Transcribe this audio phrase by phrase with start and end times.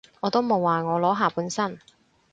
[0.21, 1.77] 我都冇話我裸下半身